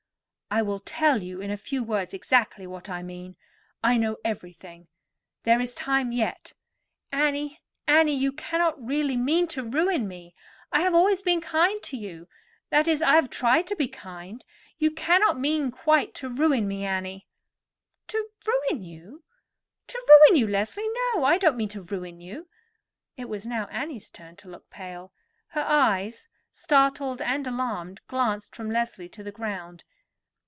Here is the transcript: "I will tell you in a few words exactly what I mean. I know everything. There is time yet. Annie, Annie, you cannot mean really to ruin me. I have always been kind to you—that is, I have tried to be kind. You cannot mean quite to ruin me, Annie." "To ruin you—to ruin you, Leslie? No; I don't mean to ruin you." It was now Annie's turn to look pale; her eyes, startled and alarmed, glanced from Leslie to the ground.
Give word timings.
"I 0.53 0.61
will 0.63 0.79
tell 0.79 1.23
you 1.23 1.39
in 1.39 1.49
a 1.49 1.55
few 1.55 1.81
words 1.81 2.13
exactly 2.13 2.67
what 2.67 2.89
I 2.89 3.01
mean. 3.03 3.37
I 3.81 3.95
know 3.95 4.17
everything. 4.25 4.89
There 5.43 5.61
is 5.61 5.73
time 5.73 6.11
yet. 6.11 6.51
Annie, 7.09 7.61
Annie, 7.87 8.17
you 8.17 8.33
cannot 8.33 8.81
mean 8.81 9.01
really 9.07 9.47
to 9.47 9.63
ruin 9.63 10.09
me. 10.09 10.35
I 10.69 10.81
have 10.81 10.93
always 10.93 11.21
been 11.21 11.39
kind 11.39 11.81
to 11.83 11.95
you—that 11.95 12.85
is, 12.85 13.01
I 13.01 13.15
have 13.15 13.29
tried 13.29 13.65
to 13.67 13.77
be 13.77 13.87
kind. 13.87 14.43
You 14.77 14.91
cannot 14.91 15.39
mean 15.39 15.71
quite 15.71 16.13
to 16.15 16.27
ruin 16.27 16.67
me, 16.67 16.83
Annie." 16.83 17.29
"To 18.09 18.17
ruin 18.45 18.83
you—to 18.83 20.05
ruin 20.09 20.35
you, 20.37 20.47
Leslie? 20.49 20.89
No; 21.15 21.23
I 21.23 21.37
don't 21.37 21.55
mean 21.55 21.69
to 21.69 21.81
ruin 21.81 22.19
you." 22.19 22.49
It 23.15 23.29
was 23.29 23.47
now 23.47 23.67
Annie's 23.67 24.09
turn 24.09 24.35
to 24.35 24.49
look 24.49 24.69
pale; 24.69 25.13
her 25.51 25.63
eyes, 25.65 26.27
startled 26.51 27.21
and 27.21 27.47
alarmed, 27.47 28.01
glanced 28.09 28.53
from 28.53 28.69
Leslie 28.69 29.07
to 29.07 29.23
the 29.23 29.31
ground. 29.31 29.85